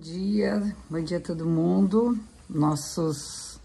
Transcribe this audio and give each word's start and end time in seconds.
dia, 0.00 0.74
bom 0.88 1.02
dia 1.02 1.18
a 1.18 1.20
todo 1.20 1.44
mundo, 1.44 2.18
nossos 2.48 3.60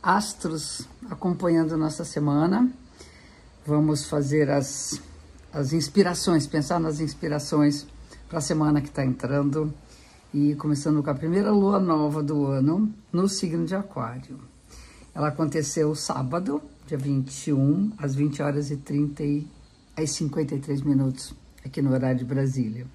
astros 0.00 0.86
acompanhando 1.10 1.76
nossa 1.76 2.04
semana. 2.04 2.70
Vamos 3.66 4.04
fazer 4.04 4.48
as, 4.50 5.02
as 5.52 5.72
inspirações, 5.72 6.46
pensar 6.46 6.78
nas 6.78 7.00
inspirações 7.00 7.88
para 8.28 8.38
a 8.38 8.40
semana 8.40 8.80
que 8.80 8.86
está 8.86 9.04
entrando 9.04 9.74
e 10.32 10.54
começando 10.54 11.02
com 11.02 11.10
a 11.10 11.14
primeira 11.14 11.50
lua 11.50 11.80
nova 11.80 12.22
do 12.22 12.46
ano 12.46 12.94
no 13.12 13.28
signo 13.28 13.66
de 13.66 13.74
Aquário. 13.74 14.38
Ela 15.12 15.28
aconteceu 15.28 15.92
sábado, 15.96 16.62
dia 16.86 16.98
21, 16.98 17.94
às 17.98 18.14
20 18.14 18.42
horas 18.42 18.70
e 18.70 18.76
30 18.76 19.24
e 19.24 19.48
53 20.06 20.82
minutos, 20.82 21.34
aqui 21.64 21.82
no 21.82 21.92
horário 21.92 22.18
de 22.18 22.24
Brasília. 22.24 22.86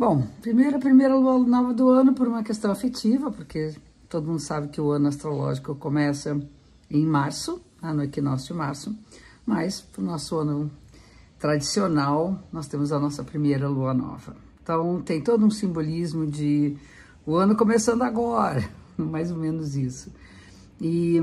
Bom, 0.00 0.26
primeiro, 0.40 0.78
a 0.78 0.80
primeira 0.80 1.14
lua 1.14 1.38
nova 1.40 1.74
do 1.74 1.90
ano 1.90 2.14
por 2.14 2.26
uma 2.26 2.42
questão 2.42 2.72
afetiva, 2.72 3.30
porque 3.30 3.74
todo 4.08 4.28
mundo 4.28 4.40
sabe 4.40 4.68
que 4.68 4.80
o 4.80 4.90
ano 4.92 5.08
astrológico 5.08 5.74
começa 5.74 6.40
em 6.90 7.04
março, 7.04 7.60
né, 7.82 7.92
no 7.92 8.02
equinócio 8.02 8.54
de 8.54 8.54
março, 8.54 8.96
mas 9.44 9.82
para 9.82 10.00
o 10.00 10.04
nosso 10.06 10.38
ano 10.38 10.70
tradicional, 11.38 12.42
nós 12.50 12.66
temos 12.66 12.92
a 12.92 12.98
nossa 12.98 13.22
primeira 13.22 13.68
lua 13.68 13.92
nova. 13.92 14.34
Então, 14.62 15.02
tem 15.02 15.20
todo 15.20 15.44
um 15.44 15.50
simbolismo 15.50 16.26
de 16.26 16.78
o 17.26 17.36
ano 17.36 17.54
começando 17.54 18.00
agora, 18.00 18.66
mais 18.96 19.30
ou 19.30 19.36
menos 19.36 19.76
isso. 19.76 20.10
E 20.80 21.20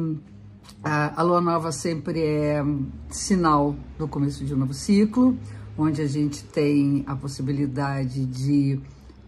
a, 0.84 1.20
a 1.20 1.24
lua 1.24 1.42
nova 1.42 1.72
sempre 1.72 2.22
é 2.22 2.64
sinal 3.10 3.76
do 3.98 4.08
começo 4.08 4.46
de 4.46 4.54
um 4.54 4.58
novo 4.58 4.76
ciclo, 4.76 5.36
onde 5.78 6.02
a 6.02 6.08
gente 6.08 6.44
tem 6.44 7.04
a 7.06 7.16
possibilidade 7.16 8.26
de 8.26 8.80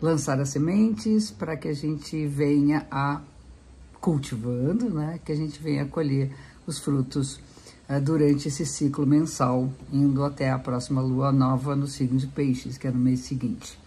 lançar 0.02 0.40
as 0.40 0.50
sementes 0.50 1.30
para 1.30 1.56
que 1.56 1.68
a 1.68 1.74
gente 1.74 2.26
venha 2.26 2.88
a 2.90 3.22
cultivando, 4.02 4.90
né? 4.90 5.20
Que 5.24 5.32
a 5.32 5.36
gente 5.36 5.62
venha 5.62 5.86
colher 5.86 6.32
os 6.66 6.80
frutos 6.80 7.40
uh, 7.90 8.00
durante 8.02 8.48
esse 8.48 8.66
ciclo 8.66 9.06
mensal, 9.06 9.70
indo 9.92 10.24
até 10.24 10.50
a 10.50 10.58
próxima 10.58 11.02
lua 11.02 11.32
nova 11.32 11.76
no 11.76 11.86
signo 11.86 12.18
de 12.18 12.28
Peixes, 12.28 12.78
que 12.78 12.88
é 12.88 12.92
no 12.92 13.00
mês 13.00 13.22
seguinte. 13.22 13.78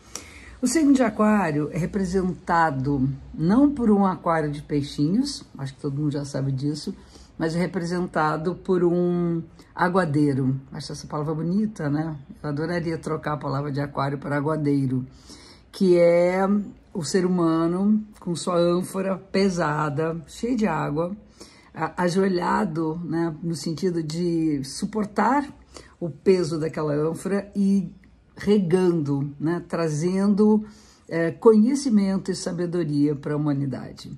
O 0.61 0.67
signo 0.69 0.93
de 0.93 1.03
Aquário 1.03 1.71
é 1.73 1.79
representado 1.79 3.09
não 3.35 3.73
por 3.75 3.91
um 3.91 4.07
aquário 4.07 4.49
de 4.49 4.63
peixinhos, 4.63 5.43
acho 5.59 5.75
que 5.75 5.81
todo 5.81 5.97
mundo 5.97 6.13
já 6.13 6.25
sabe 6.25 6.53
disso, 6.53 6.95
mas 7.43 7.57
representado 7.57 8.55
por 8.55 8.85
um 8.85 9.43
aguadeiro. 9.75 10.61
Acho 10.71 10.93
essa 10.93 11.09
palavra 11.09 11.35
bonita, 11.35 11.91
né? 11.91 12.17
Eu 12.41 12.51
adoraria 12.51 12.97
trocar 12.97 13.33
a 13.33 13.37
palavra 13.37 13.73
de 13.73 13.81
aquário 13.81 14.17
para 14.17 14.37
aguadeiro, 14.37 15.05
que 15.73 15.99
é 15.99 16.47
o 16.95 17.03
ser 17.03 17.27
humano 17.27 18.01
com 18.21 18.37
sua 18.37 18.57
ânfora 18.57 19.19
pesada, 19.19 20.23
cheia 20.29 20.55
de 20.55 20.69
água, 20.69 21.17
ajoelhado, 21.97 23.01
né, 23.03 23.35
no 23.43 23.57
sentido 23.57 24.05
de 24.05 24.63
suportar 24.63 25.45
o 25.99 26.09
peso 26.09 26.61
daquela 26.61 26.95
ânfora 26.95 27.51
e 27.57 27.93
regando, 28.37 29.35
né, 29.41 29.61
trazendo 29.69 30.65
é, 31.13 31.31
conhecimento 31.31 32.31
e 32.31 32.35
sabedoria 32.35 33.15
para 33.15 33.35
a 33.35 33.37
humanidade. 33.37 34.11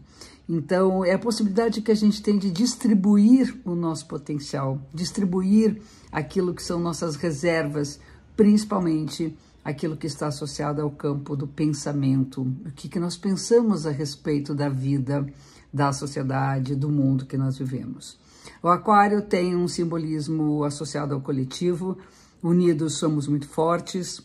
Então, 0.48 1.04
é 1.04 1.14
a 1.14 1.18
possibilidade 1.18 1.82
que 1.82 1.90
a 1.90 1.94
gente 1.94 2.22
tem 2.22 2.38
de 2.38 2.52
distribuir 2.52 3.60
o 3.64 3.74
nosso 3.74 4.06
potencial, 4.06 4.80
distribuir 4.94 5.82
aquilo 6.12 6.54
que 6.54 6.62
são 6.62 6.78
nossas 6.78 7.16
reservas, 7.16 7.98
principalmente 8.36 9.36
aquilo 9.64 9.96
que 9.96 10.06
está 10.06 10.28
associado 10.28 10.82
ao 10.82 10.90
campo 10.90 11.34
do 11.34 11.48
pensamento, 11.48 12.42
o 12.42 12.70
que, 12.70 12.88
que 12.88 13.00
nós 13.00 13.16
pensamos 13.16 13.86
a 13.86 13.90
respeito 13.90 14.54
da 14.54 14.68
vida, 14.68 15.26
da 15.72 15.92
sociedade, 15.92 16.76
do 16.76 16.88
mundo 16.88 17.26
que 17.26 17.36
nós 17.36 17.58
vivemos. 17.58 18.16
O 18.62 18.68
aquário 18.68 19.20
tem 19.20 19.56
um 19.56 19.66
simbolismo 19.66 20.62
associado 20.62 21.12
ao 21.12 21.20
coletivo, 21.20 21.98
unidos 22.40 22.98
somos 22.98 23.26
muito 23.26 23.48
fortes, 23.48 24.22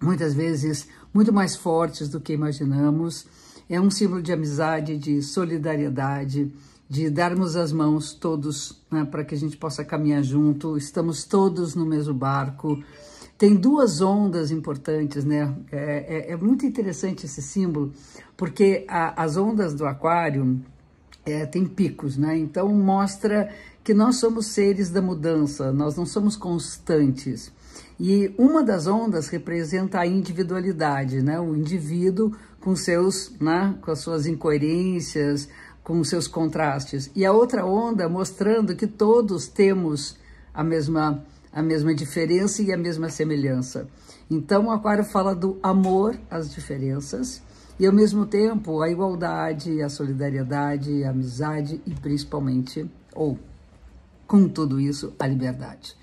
muitas 0.00 0.34
vezes 0.34 0.86
muito 1.16 1.32
mais 1.32 1.56
fortes 1.56 2.10
do 2.10 2.20
que 2.20 2.34
imaginamos, 2.34 3.26
é 3.70 3.80
um 3.80 3.90
símbolo 3.90 4.20
de 4.20 4.34
amizade, 4.34 4.98
de 4.98 5.22
solidariedade, 5.22 6.52
de 6.86 7.08
darmos 7.08 7.56
as 7.56 7.72
mãos 7.72 8.12
todos 8.12 8.82
né, 8.90 9.02
para 9.02 9.24
que 9.24 9.34
a 9.34 9.38
gente 9.38 9.56
possa 9.56 9.82
caminhar 9.82 10.22
junto. 10.22 10.76
Estamos 10.76 11.24
todos 11.24 11.74
no 11.74 11.86
mesmo 11.86 12.12
barco. 12.12 12.78
Tem 13.38 13.54
duas 13.54 14.02
ondas 14.02 14.50
importantes, 14.50 15.24
né? 15.24 15.56
É, 15.72 16.28
é, 16.28 16.32
é 16.32 16.36
muito 16.36 16.66
interessante 16.66 17.24
esse 17.24 17.40
símbolo, 17.40 17.94
porque 18.36 18.84
a, 18.86 19.22
as 19.22 19.38
ondas 19.38 19.72
do 19.72 19.86
aquário 19.86 20.60
é, 21.24 21.46
têm 21.46 21.64
picos, 21.64 22.18
né? 22.18 22.36
Então 22.36 22.68
mostra 22.68 23.48
que 23.82 23.94
nós 23.94 24.16
somos 24.16 24.48
seres 24.48 24.90
da 24.90 25.00
mudança, 25.00 25.72
nós 25.72 25.96
não 25.96 26.04
somos 26.04 26.36
constantes. 26.36 27.50
E 27.98 28.34
uma 28.36 28.62
das 28.62 28.86
ondas 28.86 29.28
representa 29.28 30.00
a 30.00 30.06
individualidade, 30.06 31.22
né? 31.22 31.40
O 31.40 31.56
indivíduo 31.56 32.32
com 32.60 32.74
seus, 32.76 33.32
né, 33.40 33.76
com 33.80 33.90
as 33.90 34.00
suas 34.00 34.26
incoerências, 34.26 35.48
com 35.82 36.02
seus 36.02 36.26
contrastes. 36.26 37.10
E 37.14 37.24
a 37.24 37.32
outra 37.32 37.64
onda 37.64 38.08
mostrando 38.08 38.74
que 38.74 38.86
todos 38.86 39.46
temos 39.46 40.16
a 40.52 40.64
mesma 40.64 41.24
a 41.52 41.62
mesma 41.62 41.94
diferença 41.94 42.60
e 42.60 42.70
a 42.70 42.76
mesma 42.76 43.08
semelhança. 43.08 43.88
Então 44.30 44.66
o 44.66 44.70
aquário 44.70 45.04
fala 45.04 45.34
do 45.34 45.58
amor 45.62 46.18
às 46.30 46.52
diferenças 46.52 47.40
e 47.78 47.86
ao 47.86 47.92
mesmo 47.94 48.26
tempo 48.26 48.82
a 48.82 48.90
igualdade, 48.90 49.80
a 49.80 49.88
solidariedade, 49.88 51.02
a 51.02 51.10
amizade 51.10 51.80
e 51.86 51.94
principalmente 51.94 52.84
ou 53.14 53.38
com 54.26 54.46
tudo 54.48 54.78
isso 54.78 55.14
a 55.18 55.26
liberdade 55.26 55.96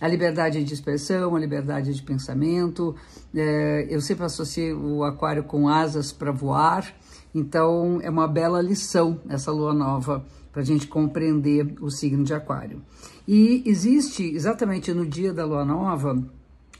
a 0.00 0.06
liberdade 0.06 0.62
de 0.62 0.74
expressão, 0.74 1.34
a 1.34 1.40
liberdade 1.40 1.92
de 1.92 2.02
pensamento. 2.02 2.94
É, 3.34 3.86
eu 3.90 4.00
sempre 4.00 4.24
associei 4.24 4.72
o 4.72 5.02
aquário 5.04 5.44
com 5.44 5.68
asas 5.68 6.12
para 6.12 6.30
voar, 6.30 6.94
então 7.34 8.00
é 8.02 8.10
uma 8.10 8.28
bela 8.28 8.60
lição 8.62 9.20
essa 9.28 9.50
lua 9.50 9.74
nova 9.74 10.24
para 10.52 10.62
a 10.62 10.64
gente 10.64 10.86
compreender 10.86 11.74
o 11.80 11.90
signo 11.90 12.24
de 12.24 12.34
aquário. 12.34 12.82
E 13.26 13.62
existe, 13.66 14.24
exatamente 14.24 14.92
no 14.92 15.04
dia 15.04 15.32
da 15.32 15.44
lua 15.44 15.64
nova, 15.64 16.22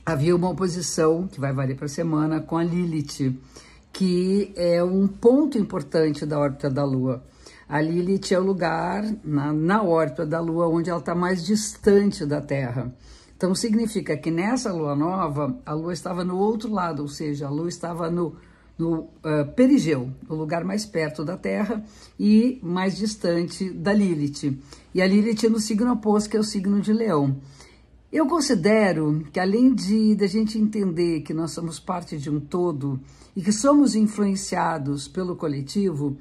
havia 0.05 0.35
uma 0.35 0.49
oposição, 0.49 1.27
que 1.27 1.39
vai 1.39 1.53
valer 1.53 1.75
para 1.75 1.85
a 1.85 1.89
semana, 1.89 2.39
com 2.39 2.57
a 2.57 2.63
Lilith, 2.63 3.37
que 3.93 4.51
é 4.55 4.83
um 4.83 5.07
ponto 5.07 5.57
importante 5.57 6.25
da 6.25 6.39
órbita 6.39 6.69
da 6.69 6.83
lua. 6.83 7.23
A 7.69 7.79
Lilith 7.79 8.33
é 8.33 8.39
o 8.39 8.43
lugar 8.43 9.05
na, 9.23 9.53
na 9.53 9.83
órbita 9.83 10.25
da 10.25 10.39
Lua 10.39 10.67
onde 10.67 10.89
ela 10.89 10.97
está 10.97 11.13
mais 11.13 11.45
distante 11.45 12.25
da 12.25 12.41
Terra. 12.41 12.91
Então 13.37 13.53
significa 13.53 14.17
que 14.17 14.31
nessa 14.31 14.73
Lua 14.73 14.95
nova, 14.95 15.55
a 15.63 15.73
Lua 15.73 15.93
estava 15.93 16.23
no 16.23 16.35
outro 16.35 16.73
lado, 16.73 17.03
ou 17.03 17.07
seja, 17.07 17.45
a 17.45 17.49
Lua 17.51 17.69
estava 17.69 18.09
no, 18.09 18.35
no 18.75 19.01
uh, 19.01 19.53
perigeu, 19.55 20.09
no 20.27 20.35
lugar 20.35 20.63
mais 20.63 20.83
perto 20.83 21.23
da 21.23 21.37
Terra 21.37 21.85
e 22.19 22.59
mais 22.63 22.97
distante 22.97 23.69
da 23.69 23.93
Lilith. 23.93 24.59
E 24.91 24.99
a 24.99 25.05
Lilith 25.05 25.47
no 25.47 25.59
signo 25.59 25.91
oposto, 25.91 26.27
que 26.27 26.37
é 26.37 26.39
o 26.39 26.43
signo 26.43 26.81
de 26.81 26.91
Leão. 26.91 27.37
Eu 28.11 28.25
considero 28.25 29.23
que 29.31 29.39
além 29.39 29.75
de 29.75 30.15
da 30.15 30.25
gente 30.25 30.57
entender 30.57 31.21
que 31.21 31.35
nós 31.35 31.51
somos 31.51 31.79
parte 31.79 32.17
de 32.17 32.31
um 32.31 32.39
todo 32.39 32.99
e 33.35 33.43
que 33.43 33.51
somos 33.51 33.93
influenciados 33.93 35.07
pelo 35.07 35.35
coletivo, 35.35 36.17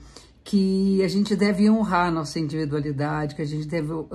que 0.49 1.03
a 1.03 1.09
gente 1.09 1.37
deve 1.37 1.69
honrar 1.69 2.11
nossa 2.11 2.41
individualidade, 2.41 3.35
que 3.35 3.43
a 3.43 3.45
gente 3.45 3.69
deve 3.69 3.93
uh, 3.93 4.09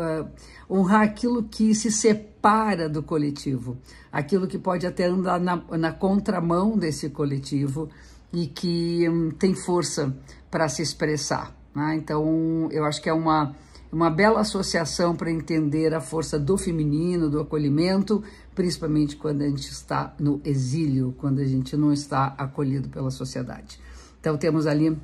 honrar 0.68 1.04
aquilo 1.04 1.44
que 1.44 1.76
se 1.76 1.92
separa 1.92 2.90
do 2.90 3.04
coletivo, 3.04 3.78
aquilo 4.12 4.48
que 4.48 4.58
pode 4.58 4.88
até 4.88 5.06
andar 5.06 5.40
na, 5.40 5.58
na 5.78 5.92
contramão 5.92 6.76
desse 6.76 7.12
coletivo 7.12 7.88
e 8.34 8.48
que 8.48 9.08
um, 9.08 9.30
tem 9.30 9.54
força 9.54 10.12
para 10.50 10.68
se 10.68 10.82
expressar. 10.82 11.56
Né? 11.76 11.98
Então, 11.98 12.68
eu 12.72 12.84
acho 12.84 13.00
que 13.00 13.10
é 13.10 13.14
uma, 13.14 13.56
uma 13.92 14.10
bela 14.10 14.40
associação 14.40 15.16
para 15.16 15.30
entender 15.30 15.94
a 15.94 16.02
força 16.02 16.40
do 16.40 16.58
feminino, 16.58 17.30
do 17.30 17.42
acolhimento, 17.42 18.24
principalmente 18.56 19.16
quando 19.18 19.44
a 19.44 19.48
gente 19.48 19.70
está 19.70 20.16
no 20.20 20.42
exílio, 20.44 21.14
quando 21.20 21.42
a 21.42 21.46
gente 21.46 21.78
não 21.78 21.94
está 21.94 22.34
acolhido 22.40 22.90
pela 22.90 23.12
sociedade. 23.12 23.80
Então, 24.20 24.36
temos 24.36 24.66
ali 24.66 24.98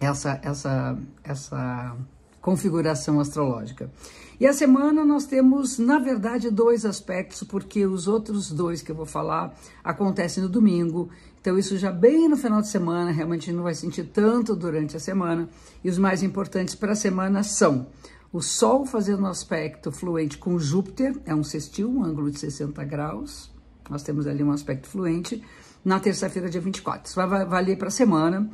essa, 0.00 0.40
essa, 0.42 0.98
essa 1.22 1.96
configuração 2.40 3.20
astrológica. 3.20 3.90
E 4.40 4.46
a 4.46 4.52
semana 4.54 5.04
nós 5.04 5.26
temos, 5.26 5.78
na 5.78 5.98
verdade, 5.98 6.50
dois 6.50 6.86
aspectos, 6.86 7.42
porque 7.42 7.84
os 7.84 8.08
outros 8.08 8.50
dois 8.50 8.80
que 8.80 8.90
eu 8.90 8.96
vou 8.96 9.04
falar 9.04 9.54
acontecem 9.84 10.42
no 10.42 10.48
domingo. 10.48 11.10
Então, 11.38 11.58
isso 11.58 11.76
já 11.76 11.92
bem 11.92 12.26
no 12.26 12.38
final 12.38 12.62
de 12.62 12.68
semana, 12.68 13.10
realmente 13.10 13.52
não 13.52 13.62
vai 13.62 13.74
sentir 13.74 14.04
tanto 14.04 14.56
durante 14.56 14.96
a 14.96 15.00
semana. 15.00 15.46
E 15.84 15.90
os 15.90 15.98
mais 15.98 16.22
importantes 16.22 16.74
para 16.74 16.92
a 16.92 16.96
semana 16.96 17.42
são 17.42 17.86
o 18.32 18.40
Sol 18.40 18.86
fazendo 18.86 19.24
um 19.24 19.26
aspecto 19.26 19.92
fluente 19.92 20.38
com 20.38 20.58
Júpiter, 20.58 21.20
é 21.26 21.34
um 21.34 21.44
sextil, 21.44 21.90
um 21.90 22.02
ângulo 22.02 22.30
de 22.30 22.38
60 22.38 22.82
graus. 22.84 23.50
Nós 23.90 24.02
temos 24.02 24.26
ali 24.26 24.42
um 24.42 24.52
aspecto 24.52 24.88
fluente 24.88 25.42
na 25.84 26.00
terça-feira, 26.00 26.48
dia 26.48 26.60
24. 26.60 27.08
Isso 27.08 27.16
vai 27.16 27.44
valer 27.44 27.76
para 27.76 27.88
a 27.88 27.90
semana. 27.90 28.48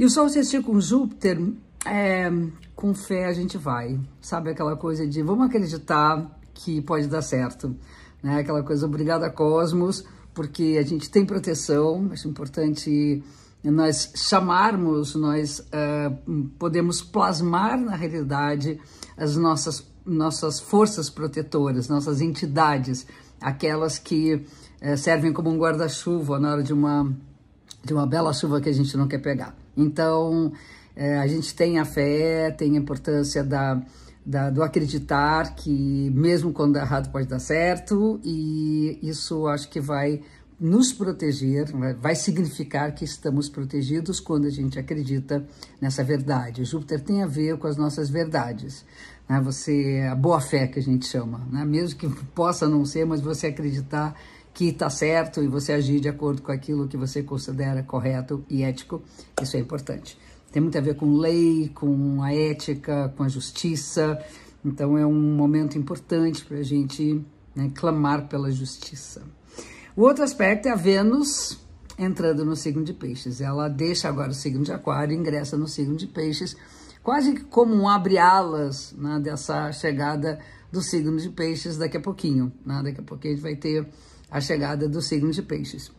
E 0.00 0.04
o 0.06 0.08
Sol 0.08 0.30
sextil 0.30 0.62
com 0.62 0.80
Júpiter, 0.80 1.38
é, 1.84 2.32
com 2.74 2.94
fé 2.94 3.26
a 3.26 3.34
gente 3.34 3.58
vai. 3.58 4.00
Sabe 4.18 4.48
aquela 4.48 4.74
coisa 4.74 5.06
de 5.06 5.22
vamos 5.22 5.44
acreditar 5.44 6.40
que 6.54 6.80
pode 6.80 7.06
dar 7.06 7.20
certo. 7.20 7.76
Né? 8.22 8.40
Aquela 8.40 8.62
coisa, 8.62 8.86
obrigada 8.86 9.28
Cosmos, 9.28 10.02
porque 10.32 10.78
a 10.80 10.82
gente 10.82 11.10
tem 11.10 11.26
proteção, 11.26 12.08
acho 12.12 12.26
importante 12.26 13.22
nós 13.62 14.10
chamarmos, 14.16 15.14
nós 15.16 15.58
uh, 15.58 16.48
podemos 16.58 17.02
plasmar 17.02 17.78
na 17.78 17.94
realidade 17.94 18.80
as 19.18 19.36
nossas, 19.36 19.86
nossas 20.06 20.58
forças 20.58 21.10
protetoras, 21.10 21.90
nossas 21.90 22.22
entidades, 22.22 23.06
aquelas 23.38 23.98
que 23.98 24.46
uh, 24.80 24.96
servem 24.96 25.30
como 25.30 25.50
um 25.50 25.58
guarda-chuva 25.58 26.40
na 26.40 26.52
hora 26.52 26.62
de 26.62 26.72
uma, 26.72 27.14
de 27.84 27.92
uma 27.92 28.06
bela 28.06 28.32
chuva 28.32 28.62
que 28.62 28.70
a 28.70 28.72
gente 28.72 28.96
não 28.96 29.06
quer 29.06 29.18
pegar. 29.18 29.59
Então, 29.76 30.52
uh, 30.96 31.20
a 31.20 31.26
gente 31.26 31.54
tem 31.54 31.78
a 31.78 31.84
fé, 31.84 32.50
tem 32.50 32.76
a 32.76 32.80
importância 32.80 33.42
da, 33.44 33.80
da, 34.24 34.50
do 34.50 34.62
acreditar 34.62 35.54
que 35.54 36.10
mesmo 36.14 36.52
quando 36.52 36.74
dá 36.74 36.80
errado 36.82 37.10
pode 37.10 37.26
dar 37.26 37.38
certo, 37.38 38.20
e 38.24 38.98
isso 39.02 39.46
acho 39.46 39.68
que 39.68 39.80
vai 39.80 40.20
nos 40.60 40.92
proteger, 40.92 41.66
vai 41.98 42.14
significar 42.14 42.94
que 42.94 43.02
estamos 43.02 43.48
protegidos 43.48 44.20
quando 44.20 44.46
a 44.46 44.50
gente 44.50 44.78
acredita 44.78 45.42
nessa 45.80 46.04
verdade. 46.04 46.64
Júpiter 46.64 47.00
tem 47.00 47.22
a 47.22 47.26
ver 47.26 47.56
com 47.56 47.66
as 47.66 47.78
nossas 47.78 48.10
verdades. 48.10 48.84
Né? 49.26 49.40
Você, 49.40 50.06
a 50.10 50.14
boa 50.14 50.38
fé 50.38 50.66
que 50.66 50.78
a 50.78 50.82
gente 50.82 51.06
chama, 51.06 51.40
né? 51.50 51.64
mesmo 51.64 51.98
que 51.98 52.06
possa 52.34 52.68
não 52.68 52.84
ser, 52.84 53.06
mas 53.06 53.22
você 53.22 53.46
acreditar 53.46 54.14
que 54.52 54.68
está 54.68 54.90
certo 54.90 55.42
e 55.42 55.48
você 55.48 55.72
agir 55.72 56.00
de 56.00 56.08
acordo 56.08 56.42
com 56.42 56.52
aquilo 56.52 56.88
que 56.88 56.96
você 56.96 57.22
considera 57.22 57.82
correto 57.82 58.44
e 58.48 58.62
ético, 58.62 59.02
isso 59.40 59.56
é 59.56 59.60
importante. 59.60 60.18
Tem 60.52 60.60
muito 60.60 60.76
a 60.76 60.80
ver 60.80 60.96
com 60.96 61.16
lei, 61.16 61.70
com 61.74 62.22
a 62.22 62.34
ética, 62.34 63.12
com 63.16 63.22
a 63.22 63.28
justiça. 63.28 64.18
Então 64.64 64.98
é 64.98 65.06
um 65.06 65.34
momento 65.34 65.78
importante 65.78 66.44
para 66.44 66.58
a 66.58 66.62
gente 66.62 67.24
né, 67.54 67.70
clamar 67.74 68.28
pela 68.28 68.50
justiça. 68.50 69.22
O 69.96 70.02
outro 70.02 70.24
aspecto 70.24 70.66
é 70.66 70.72
a 70.72 70.76
Vênus 70.76 71.58
entrando 71.98 72.44
no 72.44 72.56
signo 72.56 72.82
de 72.82 72.92
peixes. 72.92 73.40
Ela 73.40 73.68
deixa 73.68 74.08
agora 74.08 74.30
o 74.30 74.34
signo 74.34 74.64
de 74.64 74.72
aquário 74.72 75.14
e 75.14 75.16
ingressa 75.16 75.56
no 75.56 75.68
signo 75.68 75.96
de 75.96 76.06
peixes, 76.06 76.56
quase 77.02 77.40
como 77.44 77.74
um 77.74 77.88
abre-alas 77.88 78.92
né, 78.96 79.20
dessa 79.22 79.70
chegada 79.72 80.40
do 80.72 80.80
signo 80.82 81.16
de 81.16 81.28
peixes 81.28 81.76
daqui 81.76 81.96
a 81.96 82.00
pouquinho. 82.00 82.52
Né? 82.64 82.80
Daqui 82.82 83.00
a 83.00 83.04
pouquinho 83.04 83.34
a 83.34 83.36
gente 83.36 83.42
vai 83.42 83.56
ter 83.56 83.86
a 84.30 84.40
chegada 84.40 84.88
do 84.88 85.02
signo 85.02 85.30
de 85.30 85.42
peixes. 85.42 85.90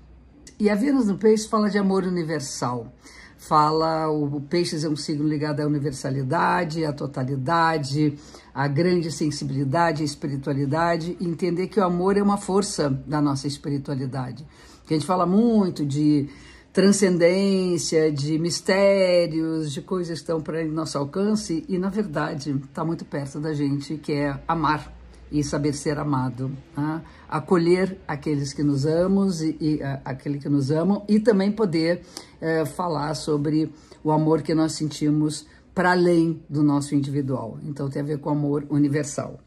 E 0.59 0.69
a 0.69 0.75
Vênus 0.75 1.07
no 1.07 1.17
peixe 1.17 1.47
fala 1.47 1.69
de 1.69 1.77
amor 1.77 2.03
universal. 2.03 2.93
Fala, 3.37 4.07
o, 4.07 4.35
o 4.35 4.41
peixes 4.41 4.83
é 4.83 4.89
um 4.89 4.95
signo 4.95 5.27
ligado 5.27 5.59
à 5.59 5.65
universalidade, 5.65 6.85
à 6.85 6.93
totalidade, 6.93 8.15
a 8.53 8.67
grande 8.67 9.11
sensibilidade, 9.11 10.03
a 10.03 10.05
espiritualidade, 10.05 11.17
e 11.19 11.27
entender 11.27 11.67
que 11.67 11.79
o 11.79 11.83
amor 11.83 12.15
é 12.15 12.21
uma 12.21 12.37
força 12.37 12.89
da 13.07 13.19
nossa 13.19 13.47
espiritualidade. 13.47 14.45
Que 14.85 14.93
a 14.93 14.97
gente 14.97 15.07
fala 15.07 15.25
muito 15.25 15.83
de 15.83 16.29
transcendência, 16.71 18.11
de 18.11 18.37
mistérios, 18.37 19.73
de 19.73 19.81
coisas 19.81 20.19
que 20.19 20.23
estão 20.23 20.39
para 20.39 20.63
nosso 20.65 20.97
alcance, 20.97 21.65
e 21.67 21.79
na 21.79 21.89
verdade 21.89 22.51
está 22.51 22.85
muito 22.85 23.03
perto 23.03 23.39
da 23.39 23.53
gente, 23.53 23.97
que 23.97 24.13
é 24.13 24.39
amar 24.47 25.00
e 25.31 25.43
saber 25.43 25.73
ser 25.73 25.97
amado, 25.97 26.51
né? 26.75 27.01
acolher 27.29 27.97
aqueles 28.07 28.53
que 28.53 28.61
nos 28.61 28.85
amamos 28.85 29.41
e, 29.41 29.57
e 29.59 29.75
uh, 29.75 30.01
aquele 30.03 30.37
que 30.37 30.49
nos 30.49 30.69
amam 30.69 31.05
e 31.07 31.19
também 31.19 31.51
poder 31.51 32.01
uh, 32.41 32.65
falar 32.65 33.13
sobre 33.15 33.71
o 34.03 34.11
amor 34.11 34.41
que 34.41 34.53
nós 34.53 34.73
sentimos 34.73 35.45
para 35.73 35.91
além 35.91 36.41
do 36.49 36.61
nosso 36.63 36.93
individual. 36.93 37.57
Então 37.63 37.89
tem 37.89 38.01
a 38.01 38.05
ver 38.05 38.19
com 38.19 38.29
amor 38.29 38.65
universal. 38.69 39.39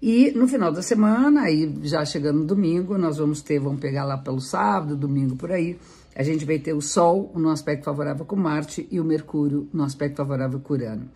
E 0.00 0.30
no 0.32 0.46
final 0.46 0.72
da 0.72 0.82
semana, 0.82 1.42
aí 1.42 1.74
já 1.82 2.04
chegando 2.04 2.40
no 2.40 2.44
domingo, 2.44 2.96
nós 2.96 3.18
vamos 3.18 3.42
ter, 3.42 3.58
vamos 3.58 3.80
pegar 3.80 4.04
lá 4.04 4.16
pelo 4.16 4.40
sábado, 4.40 4.96
domingo 4.96 5.36
por 5.36 5.50
aí, 5.50 5.78
a 6.14 6.22
gente 6.22 6.44
vai 6.44 6.58
ter 6.58 6.72
o 6.72 6.80
Sol 6.80 7.32
no 7.36 7.48
aspecto 7.48 7.84
favorável 7.84 8.24
com 8.24 8.34
Marte 8.34 8.88
e 8.90 9.00
o 9.00 9.04
Mercúrio 9.04 9.68
no 9.72 9.84
aspecto 9.84 10.16
favorável 10.16 10.58
com 10.60 10.74
Urano. 10.74 11.08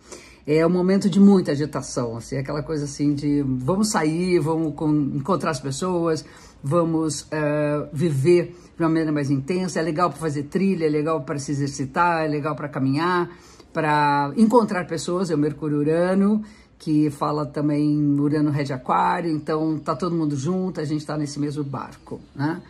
É 0.45 0.65
um 0.65 0.69
momento 0.69 1.09
de 1.09 1.19
muita 1.19 1.51
agitação, 1.51 2.17
assim, 2.17 2.37
aquela 2.37 2.61
coisa 2.61 2.83
assim 2.83 3.13
de 3.13 3.41
vamos 3.41 3.89
sair, 3.89 4.39
vamos 4.39 4.73
encontrar 5.15 5.51
as 5.51 5.59
pessoas, 5.59 6.25
vamos 6.61 7.21
uh, 7.21 7.87
viver 7.93 8.55
de 8.75 8.83
uma 8.83 8.89
maneira 8.89 9.11
mais 9.11 9.29
intensa. 9.29 9.79
É 9.79 9.81
legal 9.81 10.09
para 10.09 10.19
fazer 10.19 10.43
trilha, 10.43 10.85
é 10.85 10.89
legal 10.89 11.21
para 11.21 11.39
se 11.39 11.51
exercitar, 11.51 12.25
é 12.25 12.27
legal 12.27 12.55
para 12.55 12.67
caminhar 12.67 13.29
para 13.73 14.31
encontrar 14.37 14.85
pessoas, 14.85 15.31
é 15.31 15.35
o 15.35 15.37
Mercúrio 15.37 15.79
Urano, 15.79 16.43
que 16.77 17.09
fala 17.09 17.45
também 17.45 17.97
Urano 18.19 18.51
Rede 18.51 18.71
Aquário, 18.71 19.31
então 19.31 19.79
tá 19.79 19.95
todo 19.95 20.15
mundo 20.15 20.37
junto, 20.37 20.79
a 20.79 20.85
gente 20.85 21.01
está 21.01 21.17
nesse 21.17 21.39
mesmo 21.39 21.63
barco, 21.63 22.21
né? 22.35 22.61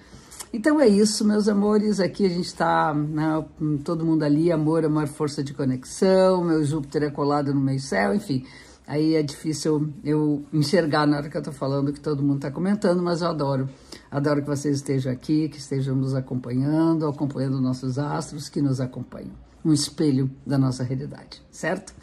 Então 0.56 0.80
é 0.80 0.88
isso, 0.88 1.26
meus 1.26 1.48
amores, 1.48 2.00
aqui 2.00 2.28
a 2.28 2.30
gente 2.30 2.46
está, 2.46 2.94
né, 2.94 3.44
todo 3.84 4.06
mundo 4.06 4.22
ali, 4.22 4.52
amor, 4.52 4.86
amor, 4.86 5.08
força 5.08 5.44
de 5.44 5.52
conexão, 5.52 6.44
meu 6.44 6.64
Júpiter 6.64 7.02
é 7.02 7.10
colado 7.10 7.52
no 7.52 7.60
meio 7.60 7.80
céu, 7.80 8.14
enfim, 8.14 8.46
aí 8.86 9.16
é 9.16 9.24
difícil 9.24 9.92
eu 10.04 10.46
enxergar 10.54 11.08
na 11.08 11.18
hora 11.18 11.28
que 11.28 11.36
eu 11.36 11.42
tô 11.42 11.52
falando 11.52 11.92
que 11.92 12.00
todo 12.00 12.22
mundo 12.22 12.42
tá 12.42 12.52
comentando, 12.52 13.02
mas 13.02 13.24
eu 13.24 13.30
adoro, 13.30 13.68
adoro 14.12 14.44
que 14.44 14.48
vocês 14.48 14.76
estejam 14.76 15.12
aqui, 15.12 15.50
que 15.50 15.58
estejam 15.58 15.96
nos 15.96 16.14
acompanhando, 16.14 17.08
acompanhando 17.08 17.60
nossos 17.60 17.98
astros 17.98 18.48
que 18.48 18.62
nos 18.62 18.80
acompanham 18.80 19.32
um 19.66 19.74
espelho 19.74 20.30
da 20.46 20.58
nossa 20.58 20.84
realidade, 20.84 21.42
certo? 21.50 21.96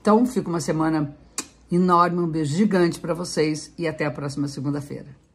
Então, 0.00 0.24
fica 0.24 0.48
uma 0.48 0.60
semana 0.60 1.14
enorme, 1.70 2.20
um 2.20 2.28
beijo 2.28 2.56
gigante 2.56 3.00
para 3.00 3.12
vocês 3.12 3.70
e 3.76 3.86
até 3.86 4.06
a 4.06 4.10
próxima 4.10 4.48
segunda-feira. 4.48 5.27